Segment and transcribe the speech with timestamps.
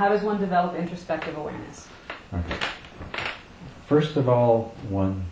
[0.00, 1.86] How does one develop introspective awareness?
[2.32, 2.56] Okay.
[3.86, 5.26] First of all, one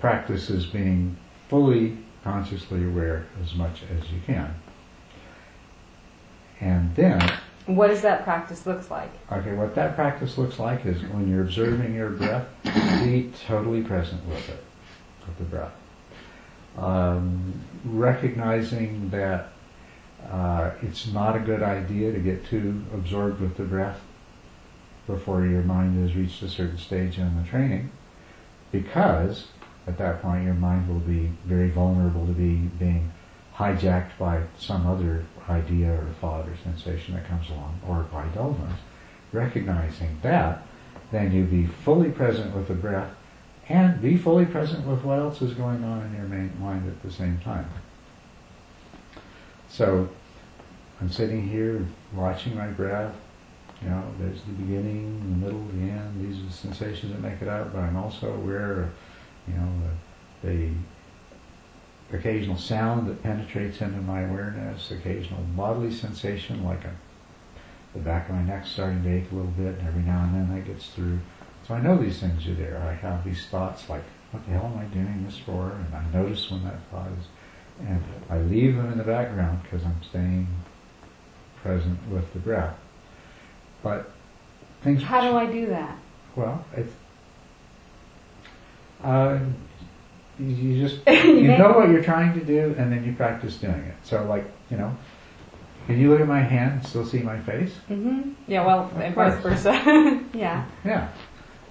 [0.00, 1.18] practices being
[1.50, 4.54] fully consciously aware as much as you can.
[6.58, 7.20] And then,
[7.66, 9.10] What does that practice look like?
[9.30, 12.46] okay, what that practice looks like is when you're observing your breath,
[13.04, 14.64] be totally present with it,
[15.26, 15.74] with the breath.
[16.78, 19.50] Um, recognizing that
[20.30, 24.00] uh, it's not a good idea to get too absorbed with the breath
[25.06, 27.90] before your mind has reached a certain stage in the training,
[28.72, 29.48] because
[29.86, 33.12] at that point your mind will be very vulnerable to be being
[33.56, 38.78] hijacked by some other idea or thought or sensation that comes along, or by dullness.
[39.32, 40.66] Recognizing that,
[41.12, 43.10] then you be fully present with the breath
[43.68, 46.26] and be fully present with what else is going on in your
[46.58, 47.68] mind at the same time.
[49.74, 50.08] So
[51.00, 53.12] I'm sitting here watching my breath.
[53.82, 56.24] You know, there's the beginning, the middle, the end.
[56.24, 57.72] These are the sensations that make it up.
[57.72, 58.90] But I'm also aware of,
[59.48, 59.68] you know,
[60.44, 66.94] the, the occasional sound that penetrates into my awareness, occasional bodily sensation like a,
[67.94, 70.36] the back of my neck starting to ache a little bit, and every now and
[70.36, 71.18] then that gets through.
[71.66, 72.78] So I know these things are there.
[72.78, 75.72] I have these thoughts like, what the hell am I doing this for?
[75.72, 77.26] And I notice when that thought is,
[77.80, 80.46] and I leave them in the background because I'm staying
[81.62, 82.76] present with the breath.
[83.82, 84.10] But
[84.82, 85.02] things.
[85.02, 85.98] How do I do that?
[86.36, 86.92] Well, it's.
[89.02, 89.38] Uh,
[90.38, 93.56] you- you just You you know what you're trying to do, and then you practice
[93.58, 93.94] doing it.
[94.02, 94.96] So, like you know,
[95.86, 97.72] can you look at my hand and still see my face?
[97.90, 98.30] Mm-hmm.
[98.48, 99.72] Yeah, well, Of and vice versa.
[100.34, 100.64] yeah.
[100.84, 101.08] Yeah,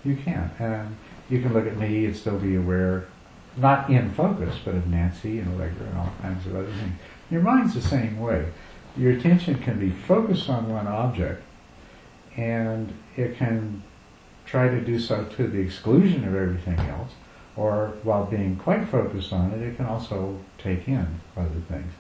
[0.06, 0.95] you can, and
[1.30, 3.06] you can look at me and still be aware,
[3.58, 6.94] not in focus, but of Nancy and Allegra and all kinds of other things.
[7.30, 8.45] Your mind's the same way.
[8.98, 11.44] Your attention can be focused on one object,
[12.36, 13.84] and it can
[14.45, 17.12] try to do so to the exclusion of everything else,
[17.55, 21.92] or while being quite focused on it, it can also take in other things.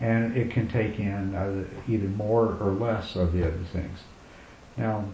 [0.00, 3.98] And it can take in other, either more or less of the other things.
[4.76, 5.04] Now,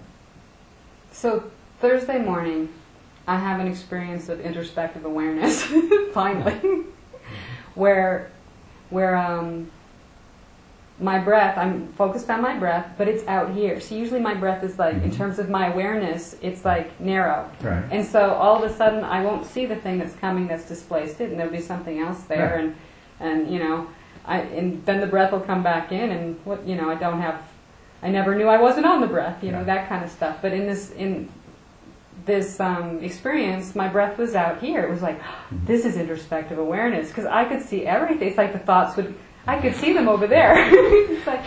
[1.11, 1.51] So
[1.81, 2.69] Thursday morning,
[3.27, 5.63] I have an experience of introspective awareness.
[6.13, 6.83] finally,
[7.75, 8.31] where
[8.91, 9.71] where um,
[11.01, 13.81] my breath, I'm focused on my breath, but it's out here.
[13.81, 15.17] So usually my breath is like, in Mhm.
[15.17, 17.51] terms of my awareness, it's like narrow.
[17.63, 17.83] right.
[17.91, 21.21] And so all of a sudden, I won't see the thing that's coming that's displaced
[21.21, 22.61] it, and there'll be something else there, Yeah.
[22.61, 22.75] and
[23.21, 23.87] and you know,
[24.27, 27.21] I and then the breath will come back in, and what you know, I don't
[27.21, 27.41] have,
[28.03, 30.37] I never knew I wasn't on the breath, you know, that kind of stuff.
[30.43, 31.29] But in this in
[32.27, 34.83] this um, experience, my breath was out here.
[34.83, 35.67] It was like, Mm-hmm.
[35.67, 38.29] this is introspective awareness because I could see everything.
[38.29, 39.15] It's like the thoughts would.
[39.47, 40.55] I could see them over there.
[41.13, 41.41] it's like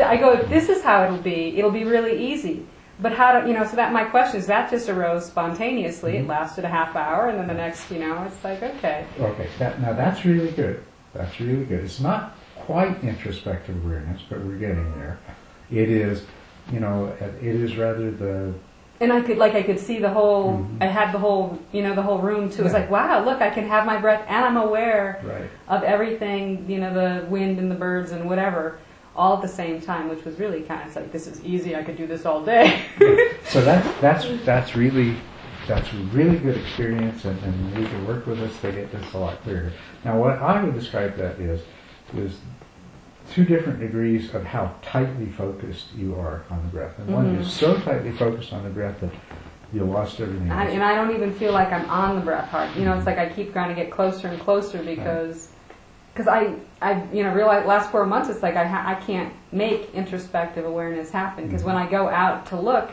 [0.00, 0.32] I go.
[0.32, 2.66] If this is how it'll be, it'll be really easy.
[3.00, 3.64] But how do you know?
[3.64, 6.16] So that my question is that just arose spontaneously.
[6.16, 6.28] It Mhm.
[6.28, 9.04] lasted a half hour, and then the next, you know, it's like okay.
[9.20, 10.82] Okay, that, now that's really good.
[11.12, 11.84] That's really good.
[11.84, 15.18] It's not quite introspective awareness, but we're getting there.
[15.70, 16.24] It is,
[16.72, 18.54] you know, it is rather the
[19.00, 20.58] And I could like I could see the whole.
[20.58, 20.82] Mhm.
[20.82, 22.60] I had the whole, you know, the whole room too.
[22.60, 22.80] It was Yeah.
[22.80, 25.50] like wow, look, I can have my breath, and I'm aware right.
[25.68, 26.64] of everything.
[26.68, 28.78] You know, the wind and the birds and whatever.
[29.16, 31.76] All at the same time, which was really kind of it's like this is easy.
[31.76, 32.80] I could do this all day.
[33.46, 35.16] So that that's that's really
[35.68, 39.12] that's a really good experience, and, and you can work with us to get this
[39.14, 39.72] a lot clearer.
[40.04, 41.60] Now, what I would describe that is
[42.16, 42.38] is
[43.32, 47.40] two different degrees of how tightly focused you are on the breath, and one Mhm.
[47.40, 49.10] is so tightly focused on the breath that
[49.72, 52.70] you lost everything I, and I don't even feel like I'm on the breath hard.
[52.76, 55.48] You know, it's like I keep trying to get closer and closer because,
[56.12, 59.32] because I, I, you know, realize last four months it's like I, ha- I can't
[59.50, 62.90] make introspective awareness happen because when I go out to look,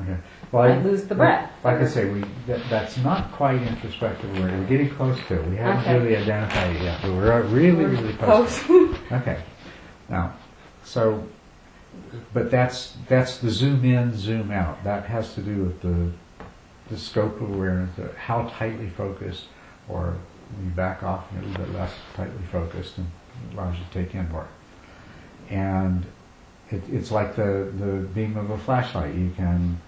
[0.00, 0.16] Okay.
[0.52, 1.50] Well, I lose the breath.
[1.64, 4.30] Like I say, we that, that's not quite introspective.
[4.38, 5.48] We're, we're getting close to it.
[5.48, 5.98] We haven't Okay.
[5.98, 8.56] really identified it yet, but we're really, We're really close.
[8.62, 8.96] close.
[9.12, 9.38] Okay.
[10.10, 10.34] Now,
[10.84, 11.26] so,
[12.34, 14.82] but that's that's the zoom in, zoom out.
[14.84, 16.10] That has to do with the
[16.90, 19.44] the scope of awareness, uh, how tightly focused,
[19.88, 20.16] or
[20.62, 23.06] you back off a little bit less tightly focused, and
[23.52, 24.48] allows you to take in more.
[25.48, 26.04] And
[26.68, 29.14] it, it's like the the beam of a flashlight.
[29.14, 29.80] You can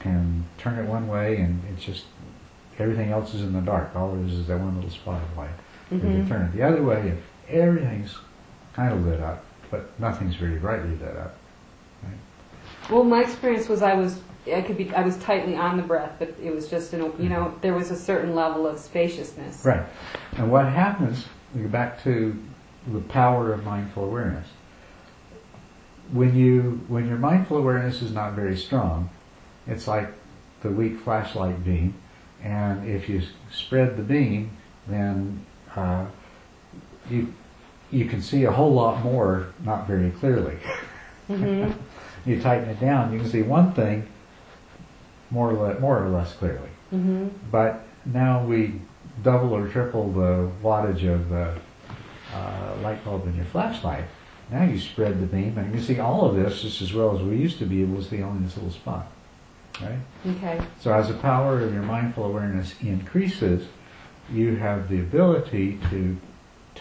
[0.00, 2.04] can turn it one way, and it's just
[2.78, 3.94] everything else is in the dark.
[3.94, 5.50] All it is is that one little spot of light.
[5.90, 6.28] If you mm-hmm.
[6.28, 7.18] turn it the other way,
[7.48, 8.16] everything's
[8.72, 11.34] kind of lit up, but nothing's really brightly lit up.
[12.04, 12.14] Right?
[12.90, 16.12] Well, my experience was I was I could be I was tightly on the breath,
[16.20, 19.64] but it was just an you know there was a certain level of spaciousness.
[19.64, 19.84] Right.
[20.36, 22.36] And what happens, we go back to
[22.86, 24.46] the power of mindful awareness.
[26.12, 29.10] when you when your mindful awareness is not very strong,
[29.66, 30.12] it's like
[30.62, 31.94] the weak flashlight beam,
[32.42, 34.50] and if you spread the beam,
[34.86, 36.06] then uh,
[37.10, 37.32] you
[37.92, 40.56] you can see a whole lot more, not very clearly.
[41.30, 41.72] Mhm.
[42.24, 44.06] You tighten it down, you can see one thing
[45.32, 46.68] more or less, more or less clearly.
[46.94, 47.30] Mhm.
[47.50, 48.80] But now we
[49.24, 51.52] double or triple the wattage of the
[52.32, 54.04] uh, light bulb in your flashlight.
[54.52, 57.16] Now you spread the beam and you can see all of this just as well
[57.16, 59.10] as we used to be able to see only this little spot.
[59.80, 59.98] Right?
[60.36, 60.60] Okay.
[60.80, 63.66] So as the power of your mindful awareness increases,
[64.32, 66.16] you have the ability to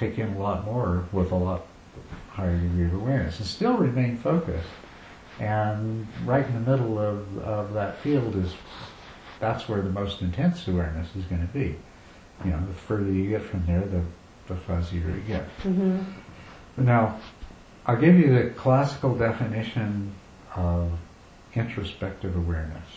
[0.02, 1.62] take in a lot more with a lot
[2.32, 4.68] higher degree of awareness and still remain focused.
[5.40, 8.54] And right in the middle of, of that field is
[9.40, 11.76] that's where the most intense awareness is going to be.
[12.44, 14.02] You know, the further you get from there, the,
[14.48, 15.52] the fuzzier it gets.
[15.64, 16.04] Mhm.
[16.78, 17.20] Now,
[17.86, 20.14] I'll give you the classical definition
[20.56, 20.92] of
[21.54, 22.88] introspective awareness.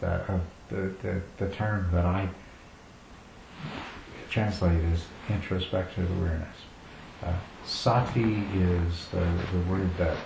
[0.00, 2.28] That of the, the, the term that I
[4.36, 6.58] translate as introspective awareness.
[7.24, 7.32] Uh,
[7.64, 10.18] sati is the, the word that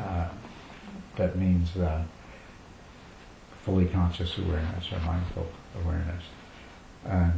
[0.00, 0.28] uh,
[1.14, 2.02] that means uh,
[3.62, 5.46] fully conscious awareness or mindful
[5.80, 6.24] awareness.
[7.04, 7.34] And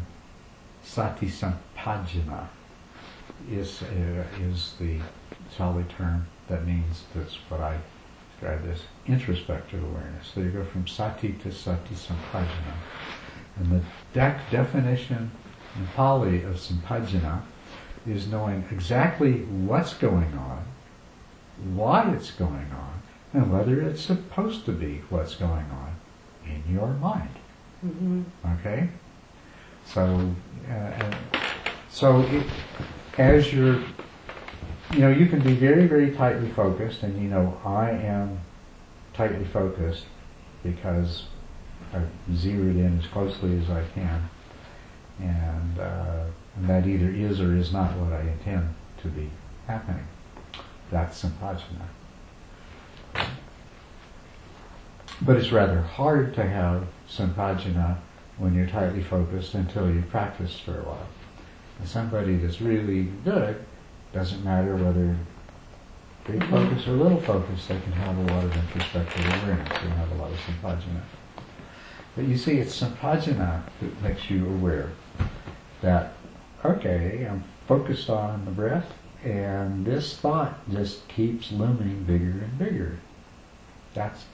[0.82, 2.48] sati sampajana
[3.50, 4.98] is uh, is the
[5.54, 7.76] solid term that means that's what I
[8.30, 10.28] describe as introspective awareness.
[10.34, 12.76] So you go from sati to sati sampajana.
[13.58, 15.30] And the dec- definition
[15.76, 17.42] in Pali of sampajana
[18.06, 20.64] is knowing exactly what's going on,
[21.74, 23.02] why it's going on,
[23.32, 25.96] and whether it's supposed to be what's going on
[26.46, 27.30] in your mind.
[27.84, 28.24] Mhm.
[28.60, 28.88] Okay?
[29.84, 30.30] So,
[30.70, 31.10] uh,
[31.90, 32.46] so it,
[33.18, 33.80] as you're,
[34.92, 38.38] you know, you can be very, very tightly focused, and you know, I am
[39.14, 40.04] tightly focused
[40.62, 41.24] because
[41.92, 44.28] I've zeroed in as closely as I can,
[45.20, 46.24] and, uh,
[46.56, 49.30] and that either is or is not what I intend to be
[49.66, 50.06] happening.
[50.90, 51.88] That's sampajana.
[55.20, 57.98] But it's rather hard to have sampajana
[58.36, 61.08] when you're tightly focused until you've practiced for a while.
[61.78, 63.64] And somebody that's really good,
[64.12, 65.16] doesn't matter whether
[66.24, 70.12] big focus or little focus, they can have a lot of introspective awareness, and have
[70.12, 71.02] a lot of sampajana.
[72.18, 74.90] But you see, it's sampajana that makes you aware
[75.82, 76.14] that,
[76.64, 78.92] okay, I'm focused on the breath,
[79.22, 82.98] and this thought just keeps looming bigger and bigger.
[83.94, 84.24] That's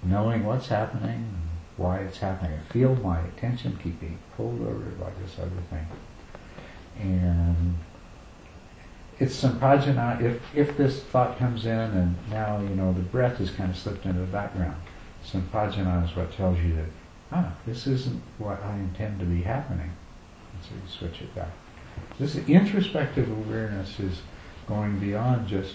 [0.00, 1.34] knowing what's happening,
[1.76, 2.56] why it's happening.
[2.56, 5.88] I feel my attention keeping pulled over by this other thing.
[7.00, 7.74] And
[9.18, 13.50] it's sampajana, if, if this thought comes in and now, you know, the breath has
[13.50, 14.76] kind of slipped into the background,
[15.26, 16.86] sampajana is what tells you that,
[17.34, 19.90] ah, this isn't what I intend to be happening.
[20.52, 21.48] And so you switch it back.
[22.18, 24.22] This introspective awareness is
[24.66, 25.74] going beyond just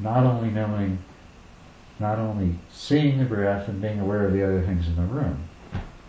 [0.00, 0.98] not only knowing
[1.98, 5.44] not only seeing the breath and being aware of the other things in the room,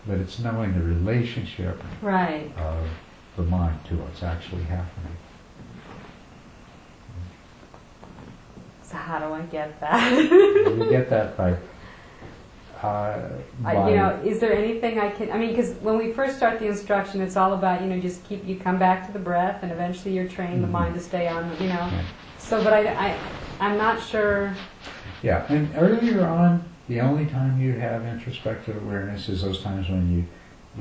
[0.06, 2.52] but it's knowing the relationship Right.
[2.58, 2.86] of
[3.36, 5.16] the mind to what's actually happening.
[8.82, 10.12] So how do I get that?
[10.12, 11.56] you get that by,
[12.82, 13.28] uh,
[13.64, 15.32] I, you know, is there anything I can?
[15.32, 18.24] I mean, because when we first start the instruction, it's all about you know just
[18.28, 20.72] keep you come back to the breath, and eventually you're trained the Mhm.
[20.72, 21.50] mind to stay on.
[21.60, 22.02] You know, Yeah.
[22.38, 23.16] so but I, I
[23.60, 24.54] I'm not sure.
[25.22, 30.12] Yeah, and earlier on, the only time you have introspective awareness is those times when
[30.12, 30.24] you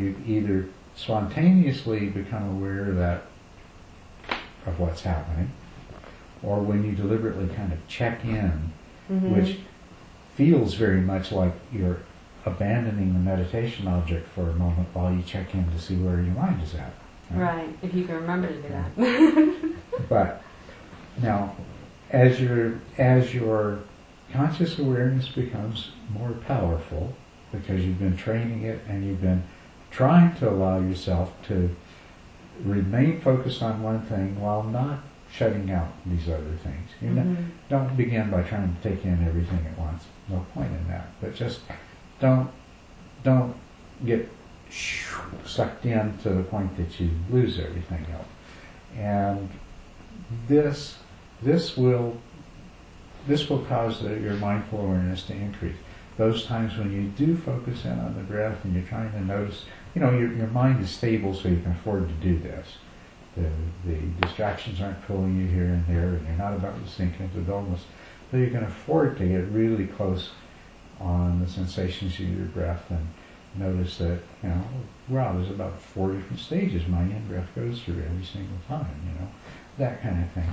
[0.03, 3.23] you either spontaneously become aware that
[4.67, 5.49] of what's happening,
[6.43, 8.71] or when you deliberately kind of check in,
[9.11, 9.35] Mhm.
[9.35, 9.59] which
[10.37, 11.97] feels very much like you're
[12.45, 16.35] abandoning the meditation object for a moment while you check in to see where your
[16.35, 16.93] mind is at.
[17.31, 19.73] Right, if you can remember to do that.
[20.07, 20.43] But
[21.21, 21.55] now,
[22.11, 23.79] as your as your
[24.31, 27.15] conscious awareness becomes more powerful,
[27.51, 29.43] because you've been training it and you've been
[29.89, 31.75] trying to allow yourself to
[32.63, 34.99] remain focused on one thing while not
[35.31, 36.89] shutting out these other things.
[37.01, 37.45] You know, Mhm.
[37.69, 40.05] don't begin by trying to take in everything at once.
[40.29, 41.07] No point in that.
[41.21, 41.61] But just
[42.19, 42.49] don't
[43.23, 43.55] don't
[44.05, 44.29] get
[45.45, 48.27] sucked in to the point that you lose everything else.
[48.97, 49.49] And
[50.47, 50.97] this
[51.41, 52.17] this will
[53.27, 55.75] this will cause the, your mindful awareness to increase.
[56.17, 59.65] Those times when you do focus in on the breath and you're trying to notice,
[59.93, 62.77] you know, your, your mind is stable so you can afford to do this.
[63.37, 67.19] The, the distractions aren't pulling you here and there, and you're not about to sink
[67.19, 67.85] into dullness.
[68.31, 70.31] So you can afford to get really close
[70.99, 73.07] on the sensations of your breath and
[73.55, 74.63] notice that, you know,
[75.07, 79.27] wow, there's about four different stages my in-breath goes through every single time, you know,
[79.77, 80.51] that kind of thing.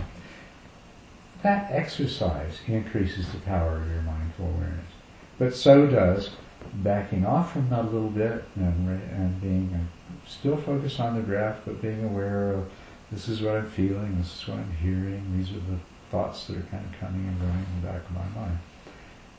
[1.43, 4.93] That exercise increases the power of your mindful awareness.
[5.39, 6.31] But so does
[6.73, 11.23] backing off from that a little bit and, and being uh, still focused on the
[11.23, 12.71] breath, but being aware of
[13.11, 15.79] this is what I'm feeling, this is what I'm hearing, these are the
[16.11, 18.59] thoughts that are kind of coming and going in the back of my mind.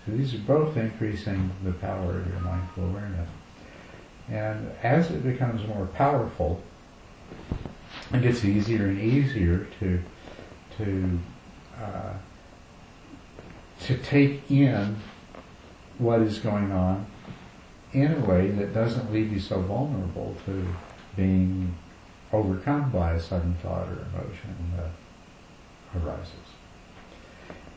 [0.06, 3.30] So these are both increasing the power of your mindful awareness.
[4.30, 6.62] And as it becomes more powerful,
[8.14, 10.02] it gets easier and easier to
[10.78, 11.20] to
[11.82, 12.14] uh,
[13.82, 14.98] to take in
[15.98, 17.06] what is going on
[17.96, 20.68] in a way that doesn't leave you so vulnerable to
[21.16, 21.74] being
[22.34, 24.92] overcome by a sudden thought or emotion that
[26.02, 26.32] arises.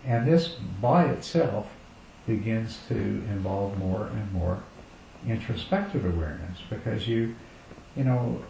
[0.04, 0.48] And this
[0.80, 1.68] by itself
[2.26, 4.62] begins to involve more and more
[5.26, 7.34] introspective awareness because you,
[7.96, 8.42] you know,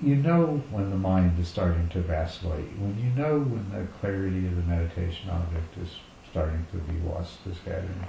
[0.00, 4.46] you know when the mind is starting to vacillate, when you know when the clarity
[4.46, 5.90] of the meditation object is
[6.30, 8.06] starting to be lost to scattering.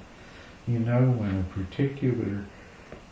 [0.67, 2.45] You know when a particular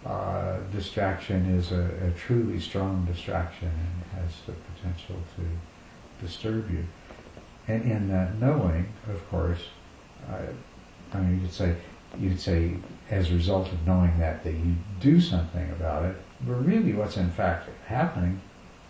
[0.08, 6.86] uh, distraction is a, a, truly strong distraction and has the potential to disturb you.
[7.68, 9.60] And in that knowing, of course,
[11.14, 11.76] I mean, you could say,
[12.18, 12.76] you'd say,
[13.10, 16.16] as a result of knowing that, that you do something about it.
[16.46, 18.42] But really, what's in fact happening,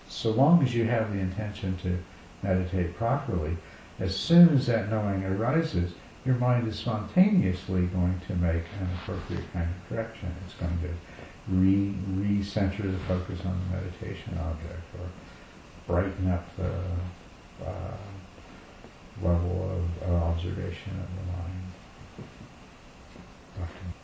[0.08, 1.98] so long as you have the intention to
[2.44, 3.58] meditate properly,
[4.00, 5.94] as soon as that knowing arises,
[6.28, 10.36] your mind is spontaneously going to make an appropriate kind of correction.
[10.46, 10.90] It's going to
[11.48, 15.08] re recenter the focus on the meditation object or
[15.88, 17.96] brighten up the uh,
[19.24, 21.64] level of observation of the mind.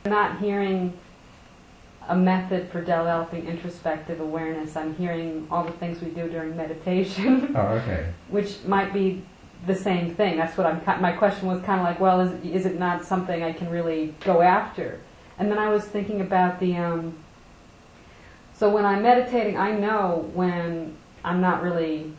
[0.06, 0.98] I'm not hearing
[2.08, 4.78] a method for developing introspective awareness.
[4.78, 7.54] I'm hearing all the things we do during meditation.
[7.56, 8.14] oh, okay.
[8.30, 9.24] Which might be
[9.66, 10.38] the same thing.
[10.38, 11.02] That's what I'm.
[11.02, 14.16] My question was kind of like, well, is is it not something I can really
[14.22, 15.00] go after?
[15.38, 16.78] And then I was thinking about the.
[16.78, 17.18] Um,
[18.56, 22.14] so when I'm meditating, I know when I'm not really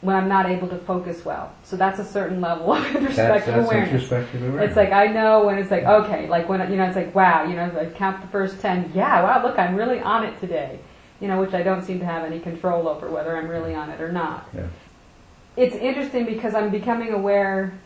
[0.00, 1.52] when I'm not able to focus well.
[1.64, 3.92] So that's a certain level of introspective awareness.
[3.92, 4.68] Introspective awareness.
[4.68, 7.44] It's like I know when it's like okay, like when you know it's like wow,
[7.44, 8.90] you know, I count the first ten.
[8.94, 10.80] Yeah, wow, look, I'm really on it today.
[11.20, 13.90] You know, which I don't seem to have any control over whether I'm really on
[13.90, 14.48] it or not.
[14.54, 14.68] Yeah.
[15.58, 17.78] It's interesting because I'm becoming aware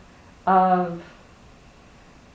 [0.45, 1.01] of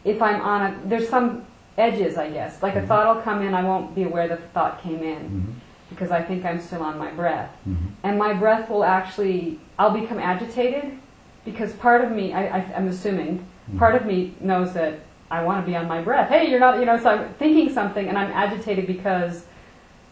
[0.05, 0.89] if I'm on it.
[0.89, 2.63] There's some edges, I guess.
[2.63, 2.85] Like mm-hmm.
[2.85, 5.23] a thought will come in, I won't be aware that the thought came in.
[5.23, 5.53] Mm-hmm
[5.91, 7.51] because I think I'm still on my breath.
[7.69, 7.87] Mm-hmm.
[8.03, 10.99] And my breath will actually, I'll become agitated
[11.45, 13.79] because part of me, I, am assuming, mm-hmm.
[13.79, 16.29] part of me knows that I want to be on my breath.
[16.29, 19.45] Hey, you're not, you know, so I'm thinking something and I'm agitated because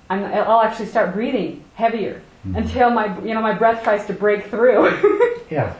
[0.09, 2.23] I'm, I'll actually start breathing heavier.
[2.55, 4.89] Until my, you know, my breath tries to break through.
[5.51, 5.75] yeah.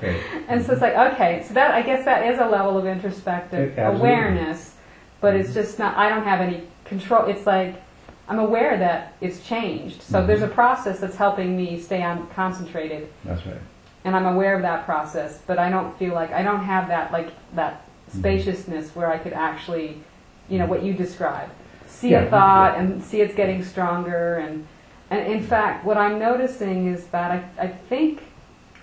[0.49, 3.79] And so it's like, okay, so that, I guess that is a level of introspective
[3.79, 4.75] awareness,
[5.21, 5.61] but it's mm-hmm.
[5.61, 7.27] just not, I don't have any control.
[7.27, 7.83] It's like,
[8.29, 10.03] I'm aware that it's changed.
[10.03, 10.27] So mm-hmm.
[10.27, 13.09] there's a process that's helping me stay on concentrated.
[13.25, 13.61] That's right.
[14.05, 17.13] And I'm aware of that process, but I don't feel like I don't have that
[17.13, 18.21] like that Mm-hmm.
[18.21, 20.01] spaciousness where I could actually,
[20.49, 21.51] you know, what you describe,
[21.89, 22.83] see Yeah, a thought yeah.
[22.83, 24.37] and see it's getting stronger.
[24.37, 24.65] And
[25.11, 28.23] and in fact, what I'm noticing is that I I think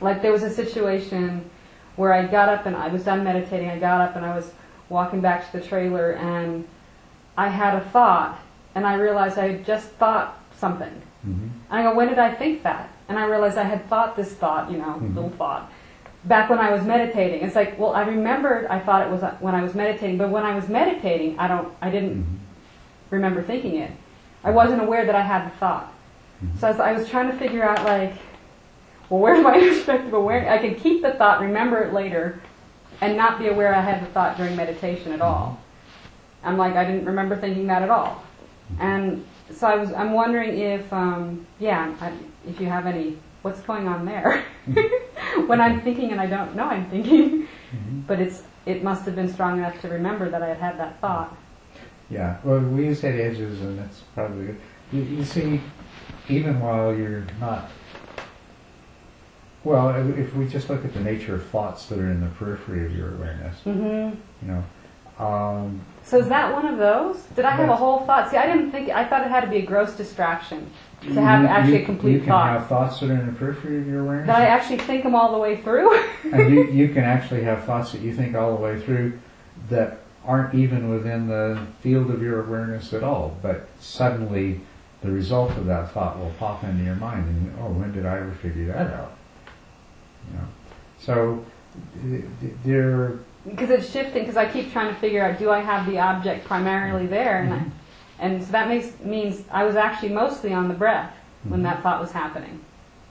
[0.01, 1.49] like there was a situation
[1.95, 3.69] where I got up and I was done meditating.
[3.69, 4.51] I got up and I was
[4.89, 6.67] walking back to the trailer and
[7.37, 8.39] I had a thought
[8.75, 10.89] and I realized I had just thought something.
[11.27, 11.47] Mm-hmm.
[11.69, 12.89] And I go, when did I think that?
[13.07, 15.15] And I realized I had thought this thought, you know, Mm-hmm.
[15.15, 15.71] little thought,
[16.25, 17.41] back when I was meditating.
[17.43, 20.29] It's like, well, I remembered I thought it was uh, when I was meditating, but
[20.29, 22.35] when I was meditating, I don't, I didn't Mm-hmm.
[23.11, 23.91] remember thinking it.
[24.43, 25.92] I wasn't aware that I had the thought.
[26.59, 28.13] So I was, I was trying to figure out, like,
[29.09, 30.49] well, where's my introspective awareness?
[30.51, 32.41] I can keep the thought, remember it later,
[33.01, 35.59] and not be aware I had the thought during meditation at all.
[36.43, 38.23] I'm like, I didn't remember thinking that at all.
[38.79, 42.13] And so I was, I'm wondering if, um, yeah, I,
[42.47, 44.43] if you have any, what's going on there?
[45.47, 48.01] when I'm thinking and I don't know I'm thinking, Mm-hmm.
[48.01, 50.99] but it's, it must have been strong enough to remember that I had had that
[51.01, 51.35] thought.
[52.07, 54.61] Yeah, well, we use that edges, and that's probably good.
[54.93, 55.59] You, you see,
[56.29, 57.69] even while you're not,
[59.63, 62.85] well, if we just look at the nature of thoughts that are in the periphery
[62.85, 64.15] of your awareness, Mm-hmm.
[64.45, 64.63] you know,
[65.25, 67.17] Um, So is that one of those?
[67.35, 68.29] Did I have a whole thought?
[68.29, 68.89] See, I didn't think.
[68.89, 70.69] I thought it had to be a gross distraction
[71.01, 72.13] to have you- actually you- a complete thought.
[72.13, 72.59] You can thought.
[72.59, 74.27] have thoughts that are in the periphery of your awareness.
[74.27, 75.89] That I actually think them all the way through.
[76.33, 79.17] and you, you can actually have thoughts that you think all the way through
[79.69, 84.61] that aren't even within the field of your awareness at all, but suddenly
[85.03, 88.17] the result of that thought will pop into your mind and oh, when did I
[88.17, 89.13] ever figure that out?
[90.31, 90.45] You know,
[90.99, 91.45] so
[92.01, 93.19] th- th- there.
[93.45, 94.23] because it's shifting.
[94.23, 97.41] Because I keep trying to figure out: do I have the object primarily there?
[97.43, 97.65] And I,
[98.19, 101.99] and so that makes means I was actually mostly on the breath when that thought
[101.99, 102.61] was happening.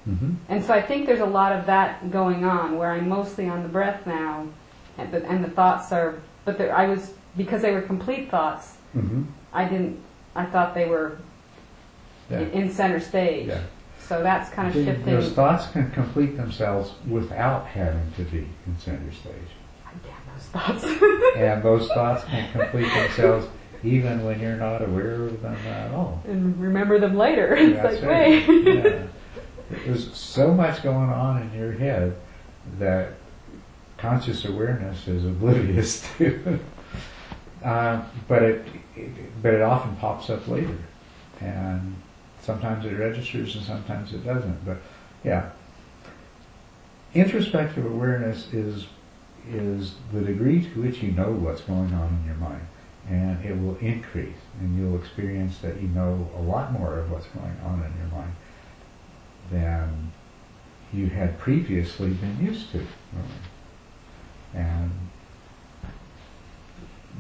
[0.05, 3.47] hmm And so I think there's a lot of that going on where I'm mostly
[3.49, 4.49] on the breath now,
[4.97, 6.23] and the, and the thoughts are.
[6.47, 8.77] But there, I was because they were complete thoughts.
[8.95, 10.01] hmm I didn't.
[10.35, 11.19] I thought they were
[12.33, 12.41] Yeah.
[12.41, 13.49] in, in center stage.
[13.49, 13.61] Yeah.
[14.01, 15.05] So that's kind of shifting.
[15.05, 19.35] Those thoughts can complete themselves without having to be in center stage.
[20.03, 20.85] Damn those thoughts.
[21.37, 23.47] and those thoughts can complete themselves
[23.85, 26.23] even when you're not aware of them at all.
[26.27, 27.55] and remember them later.
[27.59, 28.65] It's That's like, wait.
[28.65, 29.07] Yeah.
[29.71, 32.15] There's so much going on in your head
[32.79, 33.15] that
[33.97, 36.61] conscious awareness is oblivious to.
[37.65, 40.77] uh, but it, it, but it often pops up later,
[41.41, 41.97] and
[42.43, 44.65] sometimes it registers and sometimes it doesn't.
[44.65, 44.79] But
[45.25, 45.51] yeah,
[47.15, 48.87] introspective awareness is
[49.49, 52.67] is the degree to which you know what's going on in your mind,
[53.09, 57.27] and it will increase, and you'll experience that you know a lot more of what's
[57.29, 58.33] going on in your mind
[59.51, 60.13] than
[60.93, 62.87] you had previously been used to.
[64.55, 64.91] And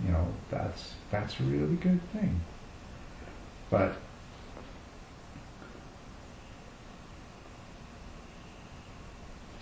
[0.05, 2.41] you know, that's that's a really good thing.
[3.71, 3.97] But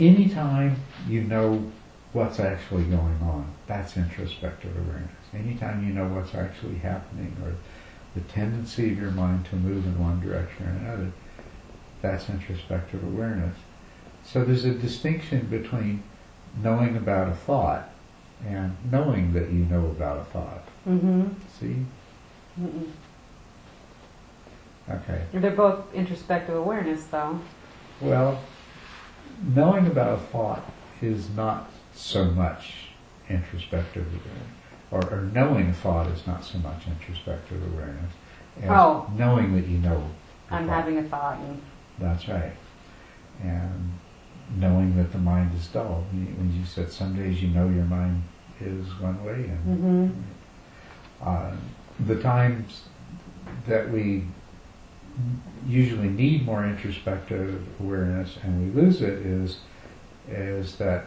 [0.00, 0.76] anytime
[1.08, 1.70] you know
[2.12, 5.10] what's actually going on, that's introspective awareness.
[5.32, 7.54] Anytime you know what's actually happening or
[8.14, 11.12] the tendency of your mind to move in one direction or another,
[12.02, 13.56] that's introspective awareness.
[14.24, 16.02] So there's a distinction between
[16.62, 17.90] knowing about a thought
[18.44, 20.64] and knowing that you know about a thought.
[20.88, 21.28] Mm-hmm.
[21.58, 21.86] See?
[22.60, 22.90] Mm-mm.
[24.88, 25.22] Okay.
[25.32, 27.38] They're both introspective awareness, though.
[28.00, 28.40] Well,
[29.42, 30.64] knowing about a thought
[31.00, 32.88] is not so much
[33.28, 34.50] introspective awareness,
[34.90, 38.12] or, or knowing a thought is not so much introspective awareness
[38.62, 39.10] as Oh.
[39.16, 40.10] knowing that you know.
[40.50, 40.74] I'm thought.
[40.74, 41.62] having a thought, and
[41.98, 42.52] That's right.
[43.42, 43.92] And
[44.56, 46.04] knowing that the mind is dull.
[46.10, 48.22] When you said some days you know your mind
[48.60, 51.28] is one way, and mm-hmm.
[51.28, 51.52] uh,
[52.06, 52.82] the times
[53.66, 54.24] that we
[55.66, 59.58] usually need more introspective awareness and we lose it is
[60.28, 61.06] is that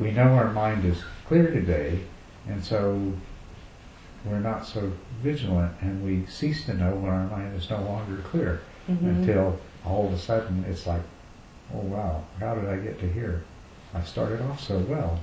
[0.00, 2.00] we know our mind is clear today
[2.48, 3.12] and so
[4.24, 8.22] we're not so vigilant and we cease to know when our mind is no longer
[8.22, 9.06] clear Mm-hmm.
[9.08, 11.00] until all of a sudden it's like
[11.74, 13.42] oh wow how did I get to here
[13.94, 15.20] I started off so well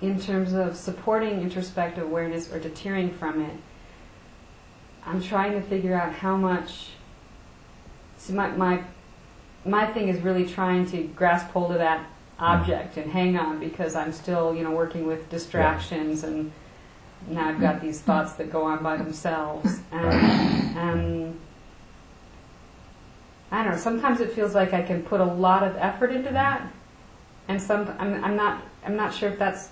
[0.00, 3.56] in terms of supporting introspective awareness or deterring from it,
[5.06, 6.88] I'm trying to figure out how much.
[8.16, 8.82] See, my my
[9.64, 12.44] my thing is really trying to grasp hold of that mm-hmm.
[12.44, 16.52] object and hang on because I'm still, you know, working with distractions and
[17.28, 20.06] now I've got these thoughts that go on by themselves and
[20.76, 21.40] and
[23.50, 23.78] I don't know.
[23.78, 26.66] Sometimes it feels like I can put a lot of effort into that,
[27.48, 29.68] and some I'm, I'm not I'm not sure if that's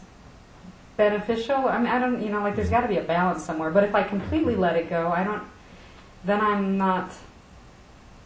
[0.96, 1.56] beneficial.
[1.68, 3.70] I mean, I don't, you know, like there's got to be a balance somewhere.
[3.70, 5.42] But if I completely let it go, I don't.
[6.24, 7.10] Then I'm not.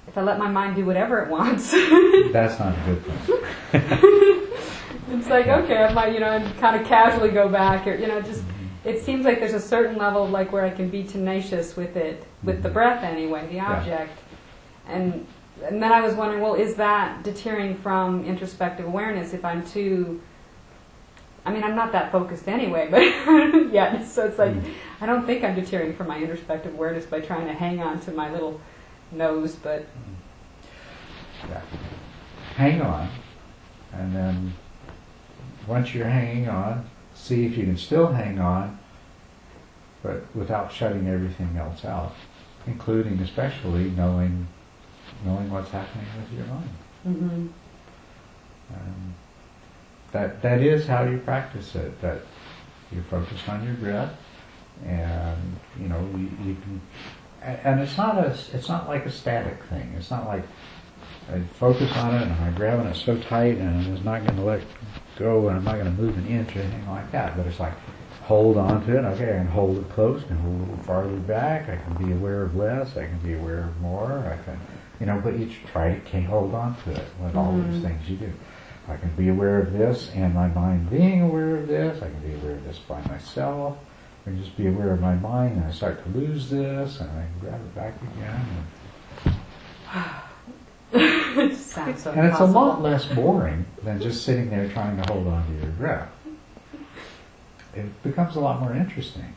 [0.06, 1.70] If I let my mind do whatever it wants,
[2.32, 3.38] that's not a good thing
[5.18, 8.06] it's like okay, I might, you know, and kind of casually go back, or you
[8.06, 8.40] know, just.
[8.40, 8.54] Mm-hmm.
[8.84, 12.24] It seems like there's a certain level, like where I can be tenacious with it,
[12.42, 12.74] with the mm-hmm.
[12.74, 13.72] breath anyway, the Yeah.
[13.72, 14.18] object,
[14.86, 15.26] and
[15.64, 20.20] and then I was wondering, well, is that deterring from introspective awareness if I'm too
[21.48, 23.00] I mean, I'm not that focused anyway, but
[23.72, 24.74] yeah, so it's like, Mm.
[25.00, 28.10] I don't think I'm deterring from my introspective awareness by trying to hang on to
[28.12, 28.60] my little
[29.12, 29.86] nose, but
[31.48, 31.60] Yeah.
[32.56, 33.08] Hang on,
[33.94, 34.52] and then
[35.66, 36.84] once you're hanging on,
[37.14, 38.78] see if you can still hang on,
[40.02, 42.14] but without shutting everything else out,
[42.66, 44.48] including especially knowing
[45.24, 46.70] knowing what's happening with your mind.
[47.04, 47.46] hmm
[48.74, 49.14] Um,
[50.12, 52.00] that that is how you practice it.
[52.00, 52.20] That
[52.92, 54.12] you focus on your breath,
[54.86, 56.80] and you know you, you can.
[57.42, 58.36] And it's not a.
[58.52, 59.94] It's not like a static thing.
[59.96, 60.42] It's not like
[61.32, 63.68] I focus on it and I'm grabbing it so tight and
[63.98, 64.62] I'm not going to let
[65.18, 67.36] go and I'm not going to move an inch or anything like that.
[67.36, 67.74] But it's like
[68.22, 69.04] hold on to it.
[69.04, 71.68] Okay, I can hold it close, I can hold it a little farther back.
[71.68, 72.96] I can be aware of less.
[72.96, 74.12] I can be aware of more.
[74.26, 74.58] I can,
[75.00, 77.82] you know, but you try to hold on to it with all these Mhm.
[77.82, 78.32] things you do.
[78.88, 82.02] I can be aware of this and my mind being aware of this.
[82.02, 83.76] I can be aware of this by myself.
[84.26, 87.10] I can just be aware of my mind and I start to lose this and
[87.10, 88.46] I can grab it back again.
[91.50, 95.12] it sounds so And it's a lot less boring than just sitting there trying to
[95.12, 96.08] hold on to your breath.
[97.74, 99.34] It becomes a lot more interesting.